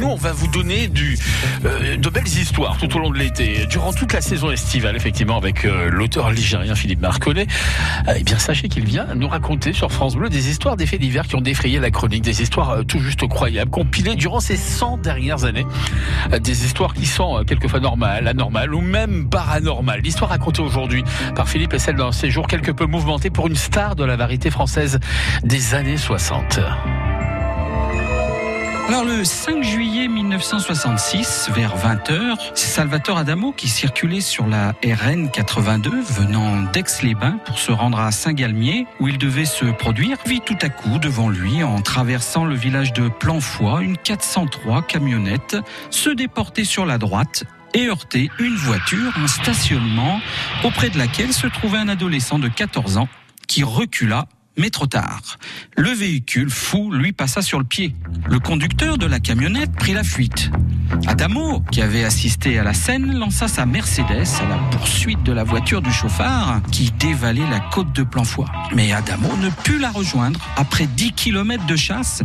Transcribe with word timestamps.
nous, 0.00 0.06
on 0.06 0.16
va 0.16 0.32
vous 0.32 0.46
donner 0.46 0.90
euh, 1.66 1.96
de 1.96 2.08
belles 2.08 2.26
histoires 2.26 2.78
tout 2.78 2.96
au 2.96 3.00
long 3.00 3.10
de 3.10 3.18
l'été, 3.18 3.66
durant 3.66 3.92
toute 3.92 4.14
la 4.14 4.22
saison 4.22 4.50
estivale, 4.50 4.96
effectivement, 4.96 5.36
avec 5.36 5.66
euh, 5.66 5.90
l'auteur 5.90 6.30
ligérien 6.30 6.74
Philippe 6.74 7.02
Marconnet. 7.02 7.46
Euh, 8.08 8.14
eh 8.16 8.24
bien, 8.24 8.38
sachez 8.38 8.68
qu'il 8.68 8.86
vient 8.86 9.06
nous 9.14 9.28
raconter 9.28 9.74
sur 9.74 9.92
France 9.92 10.16
Bleu 10.16 10.30
des 10.30 10.48
histoires 10.48 10.76
des 10.76 10.86
faits 10.86 11.00
divers 11.00 11.26
qui 11.26 11.36
ont 11.36 11.42
défrayé 11.42 11.78
la 11.78 11.90
chronique, 11.90 12.22
des 12.22 12.40
histoires 12.40 12.78
tout 12.86 12.98
juste 12.98 13.28
croyables, 13.28 13.70
compilées 13.70 14.14
durant 14.14 14.40
ces 14.40 14.56
100 14.56 14.98
dernières 14.98 15.44
années. 15.44 15.66
Des 16.40 16.64
histoires 16.64 16.94
qui 16.94 17.04
sont 17.04 17.44
quelquefois 17.44 17.80
normales, 17.80 18.26
anormales 18.26 18.74
ou 18.74 18.80
même 18.80 19.28
paranormales. 19.28 20.00
L'histoire 20.00 20.30
racontée 20.30 20.62
aujourd'hui 20.62 21.04
par 21.34 21.48
Philippe 21.48 21.74
est 21.74 21.78
celle 21.78 21.96
d'un 21.96 22.12
séjour 22.12 22.46
quelque 22.46 22.72
peu 22.72 22.86
mouvementé 22.86 23.28
pour 23.28 23.48
une 23.48 23.56
star 23.56 23.96
de 23.96 24.04
la 24.04 24.16
variété 24.16 24.50
française 24.50 24.98
des 25.44 25.74
années 25.74 25.98
60. 25.98 26.60
Alors 28.90 29.04
le 29.04 29.24
5 29.24 29.62
juillet 29.62 30.08
1966, 30.08 31.50
vers 31.54 31.76
20h, 31.76 32.36
c'est 32.56 32.66
Salvatore 32.66 33.18
Adamo 33.18 33.52
qui 33.52 33.68
circulait 33.68 34.20
sur 34.20 34.48
la 34.48 34.74
RN 34.82 35.30
82 35.30 36.02
venant 36.02 36.62
d'Aix-les-Bains 36.72 37.38
pour 37.44 37.60
se 37.60 37.70
rendre 37.70 38.00
à 38.00 38.10
Saint-Galmier 38.10 38.88
où 38.98 39.06
il 39.06 39.16
devait 39.16 39.44
se 39.44 39.66
produire, 39.66 40.18
vit 40.26 40.40
tout 40.40 40.58
à 40.60 40.70
coup 40.70 40.98
devant 40.98 41.28
lui 41.28 41.62
en 41.62 41.80
traversant 41.82 42.44
le 42.44 42.56
village 42.56 42.92
de 42.92 43.08
Planfoy 43.08 43.84
une 43.84 43.96
403 43.96 44.82
camionnette 44.82 45.56
se 45.90 46.10
déporter 46.10 46.64
sur 46.64 46.84
la 46.84 46.98
droite 46.98 47.44
et 47.74 47.86
heurter 47.86 48.28
une 48.40 48.56
voiture 48.56 49.12
en 49.22 49.28
stationnement 49.28 50.20
auprès 50.64 50.90
de 50.90 50.98
laquelle 50.98 51.32
se 51.32 51.46
trouvait 51.46 51.78
un 51.78 51.88
adolescent 51.88 52.40
de 52.40 52.48
14 52.48 52.96
ans 52.96 53.08
qui 53.46 53.62
recula 53.62 54.26
mais 54.60 54.70
trop 54.70 54.86
tard. 54.86 55.38
Le 55.76 55.90
véhicule 55.90 56.50
fou 56.50 56.92
lui 56.92 57.12
passa 57.12 57.40
sur 57.40 57.58
le 57.58 57.64
pied. 57.64 57.94
Le 58.28 58.38
conducteur 58.38 58.98
de 58.98 59.06
la 59.06 59.18
camionnette 59.18 59.72
prit 59.72 59.94
la 59.94 60.04
fuite. 60.04 60.50
Adamo, 61.06 61.62
qui 61.70 61.80
avait 61.80 62.04
assisté 62.04 62.58
à 62.58 62.64
la 62.64 62.74
scène, 62.74 63.16
lança 63.16 63.48
sa 63.48 63.64
Mercedes 63.64 64.28
à 64.42 64.48
la 64.48 64.56
poursuite 64.70 65.22
de 65.22 65.32
la 65.32 65.44
voiture 65.44 65.80
du 65.80 65.90
chauffard 65.90 66.60
qui 66.70 66.90
dévalait 66.98 67.48
la 67.48 67.60
côte 67.60 67.92
de 67.92 68.02
Planfoy. 68.02 68.44
Mais 68.74 68.92
Adamo 68.92 69.34
ne 69.36 69.48
put 69.50 69.78
la 69.78 69.90
rejoindre 69.90 70.40
après 70.56 70.86
10 70.86 71.12
kilomètres 71.12 71.66
de 71.66 71.76
chasse 71.76 72.22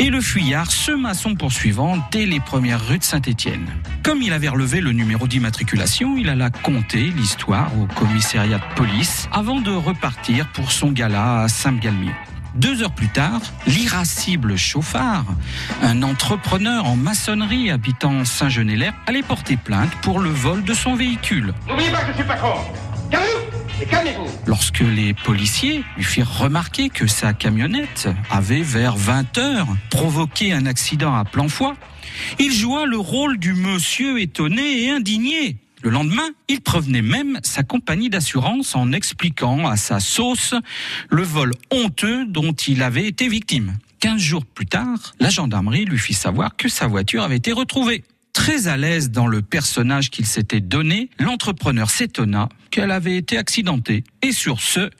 et 0.00 0.10
le 0.10 0.20
fuyard 0.20 0.70
sema 0.70 1.14
son 1.14 1.34
poursuivant 1.34 1.98
dès 2.10 2.26
les 2.26 2.40
premières 2.40 2.84
rues 2.84 2.98
de 2.98 3.04
Saint-Étienne. 3.04 3.66
Comme 4.02 4.22
il 4.22 4.32
avait 4.32 4.48
relevé 4.48 4.80
le 4.80 4.92
numéro 4.92 5.26
d'immatriculation, 5.28 6.16
il 6.16 6.28
alla 6.28 6.50
conter 6.50 7.12
l'histoire 7.16 7.70
au 7.78 7.86
commissariat 7.86 8.58
de 8.58 8.74
police 8.74 9.28
avant 9.32 9.60
de 9.60 9.70
repartir 9.70 10.50
pour 10.52 10.72
son 10.72 10.90
gala 10.90 11.42
à 11.42 11.48
Saint-Galmier. 11.76 12.12
Deux 12.54 12.82
heures 12.82 12.94
plus 12.94 13.08
tard, 13.08 13.40
l'irascible 13.66 14.56
chauffard, 14.56 15.26
un 15.82 16.02
entrepreneur 16.02 16.86
en 16.86 16.96
maçonnerie 16.96 17.70
habitant 17.70 18.24
Saint-Genès-l'Air, 18.24 18.94
allait 19.06 19.22
porter 19.22 19.58
plainte 19.58 19.90
pour 20.00 20.20
le 20.20 20.30
vol 20.30 20.64
de 20.64 20.72
son 20.72 20.94
véhicule. 20.94 21.52
N'oubliez 21.68 21.90
pas 21.90 22.00
que 22.00 22.12
je 22.12 22.16
suis 22.16 22.24
patron. 22.24 22.54
Lorsque 24.46 24.80
les 24.80 25.12
policiers 25.12 25.84
lui 25.96 26.04
firent 26.04 26.38
remarquer 26.38 26.88
que 26.88 27.06
sa 27.06 27.34
camionnette 27.34 28.08
avait, 28.30 28.62
vers 28.62 28.96
20 28.96 29.36
heures, 29.36 29.68
provoqué 29.90 30.54
un 30.54 30.64
accident 30.64 31.14
à 31.14 31.24
Planfoy, 31.24 31.74
il 32.38 32.52
joua 32.52 32.86
le 32.86 32.96
rôle 32.96 33.36
du 33.36 33.52
monsieur 33.52 34.18
étonné 34.18 34.84
et 34.84 34.90
indigné. 34.90 35.58
Le 35.82 35.90
lendemain, 35.90 36.28
il 36.48 36.60
prévenait 36.60 37.02
même 37.02 37.38
sa 37.42 37.62
compagnie 37.62 38.08
d'assurance 38.08 38.74
en 38.74 38.92
expliquant 38.92 39.68
à 39.68 39.76
sa 39.76 40.00
sauce 40.00 40.54
le 41.10 41.22
vol 41.22 41.52
honteux 41.70 42.24
dont 42.26 42.52
il 42.52 42.82
avait 42.82 43.06
été 43.06 43.28
victime. 43.28 43.76
Quinze 44.00 44.20
jours 44.20 44.44
plus 44.44 44.66
tard, 44.66 45.14
la 45.20 45.30
gendarmerie 45.30 45.84
lui 45.84 45.98
fit 45.98 46.14
savoir 46.14 46.56
que 46.56 46.68
sa 46.68 46.86
voiture 46.86 47.22
avait 47.22 47.36
été 47.36 47.52
retrouvée. 47.52 48.04
Très 48.32 48.68
à 48.68 48.76
l'aise 48.76 49.10
dans 49.10 49.26
le 49.26 49.42
personnage 49.42 50.10
qu'il 50.10 50.26
s'était 50.26 50.60
donné, 50.60 51.08
l'entrepreneur 51.18 51.90
s'étonna 51.90 52.48
qu'elle 52.70 52.90
avait 52.90 53.16
été 53.16 53.38
accidentée. 53.38 54.04
Et 54.22 54.32
sur 54.32 54.60
ce, 54.60 54.90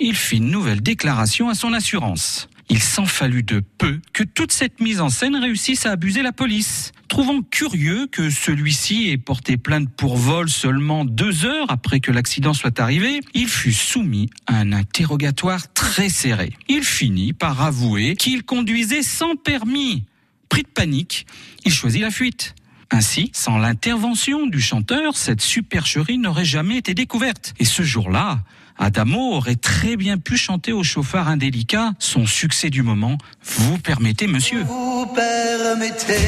il 0.00 0.14
fit 0.14 0.38
une 0.38 0.50
nouvelle 0.50 0.82
déclaration 0.82 1.48
à 1.48 1.54
son 1.54 1.72
assurance. 1.72 2.48
Il 2.68 2.80
s'en 2.80 3.06
fallut 3.06 3.42
de 3.42 3.60
peu 3.78 4.00
que 4.12 4.22
toute 4.22 4.52
cette 4.52 4.80
mise 4.80 5.00
en 5.00 5.08
scène 5.08 5.36
réussisse 5.36 5.86
à 5.86 5.90
abuser 5.90 6.22
la 6.22 6.32
police. 6.32 6.92
Trouvant 7.08 7.42
curieux 7.42 8.06
que 8.06 8.30
celui-ci 8.30 9.10
ait 9.10 9.18
porté 9.18 9.56
plainte 9.56 9.90
pour 9.90 10.16
vol 10.16 10.48
seulement 10.48 11.04
deux 11.04 11.44
heures 11.44 11.70
après 11.70 12.00
que 12.00 12.10
l'accident 12.10 12.54
soit 12.54 12.80
arrivé, 12.80 13.20
il 13.34 13.48
fut 13.48 13.72
soumis 13.72 14.30
à 14.46 14.56
un 14.56 14.72
interrogatoire 14.72 15.72
très 15.74 16.08
serré. 16.08 16.52
Il 16.68 16.84
finit 16.84 17.32
par 17.32 17.60
avouer 17.60 18.16
qu'il 18.16 18.44
conduisait 18.44 19.02
sans 19.02 19.36
permis. 19.36 20.04
Pris 20.48 20.62
de 20.62 20.68
panique, 20.68 21.26
il 21.64 21.72
choisit 21.72 22.00
la 22.00 22.10
fuite. 22.10 22.54
Ainsi, 22.92 23.30
sans 23.34 23.56
l'intervention 23.56 24.46
du 24.46 24.60
chanteur, 24.60 25.16
cette 25.16 25.40
supercherie 25.40 26.18
n'aurait 26.18 26.44
jamais 26.44 26.76
été 26.76 26.92
découverte. 26.92 27.54
Et 27.58 27.64
ce 27.64 27.82
jour-là, 27.82 28.40
Adamo 28.78 29.34
aurait 29.34 29.56
très 29.56 29.96
bien 29.96 30.18
pu 30.18 30.36
chanter 30.36 30.72
au 30.72 30.82
chauffard 30.82 31.28
indélicat 31.28 31.92
son 31.98 32.26
succès 32.26 32.68
du 32.68 32.82
moment. 32.82 33.16
Vous 33.42 33.78
permettez, 33.78 34.26
monsieur 34.26 34.62
Vous 34.64 35.06
permettez, 35.14 36.18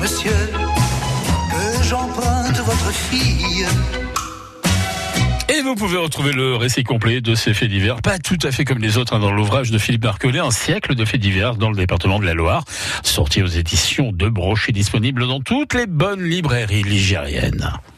monsieur, 0.00 0.30
vous 5.66 5.74
pouvez 5.74 5.98
retrouver 5.98 6.32
le 6.32 6.54
récit 6.54 6.84
complet 6.84 7.20
de 7.20 7.34
ces 7.34 7.52
faits 7.52 7.68
divers, 7.68 8.00
pas 8.00 8.18
tout 8.18 8.38
à 8.44 8.52
fait 8.52 8.64
comme 8.64 8.78
les 8.78 8.98
autres 8.98 9.14
hein, 9.14 9.18
dans 9.18 9.32
l'ouvrage 9.32 9.72
de 9.72 9.78
Philippe 9.78 10.04
Marcollet, 10.04 10.38
un 10.38 10.52
siècle 10.52 10.94
de 10.94 11.04
faits 11.04 11.20
divers 11.20 11.56
dans 11.56 11.70
le 11.70 11.76
département 11.76 12.20
de 12.20 12.24
la 12.24 12.34
Loire, 12.34 12.64
sorti 13.02 13.42
aux 13.42 13.48
éditions 13.48 14.12
de 14.12 14.28
Brochet, 14.28 14.70
disponible 14.70 15.26
dans 15.26 15.40
toutes 15.40 15.74
les 15.74 15.86
bonnes 15.86 16.22
librairies 16.22 16.84
ligériennes. 16.84 17.72